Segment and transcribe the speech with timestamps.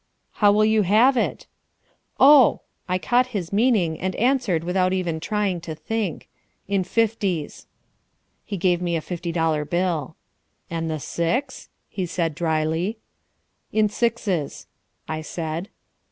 [0.41, 1.45] "How will you have it?"
[2.19, 6.27] "Oh" I caught his meaning and answered without even trying to think
[6.67, 7.67] "in fifties."
[8.43, 10.15] He gave me a fifty dollar bill.
[10.71, 12.97] "And the six?" he asked dryly.
[13.71, 14.65] "In sixes,"
[15.07, 15.69] I said.